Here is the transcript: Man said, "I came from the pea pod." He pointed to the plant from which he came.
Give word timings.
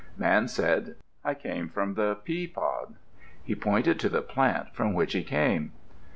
Man 0.17 0.47
said, 0.47 0.95
"I 1.23 1.35
came 1.35 1.69
from 1.69 1.93
the 1.93 2.15
pea 2.15 2.47
pod." 2.47 2.95
He 3.43 3.53
pointed 3.53 3.99
to 3.99 4.09
the 4.09 4.23
plant 4.23 4.73
from 4.73 4.93
which 4.95 5.13
he 5.13 5.21
came. 5.23 5.73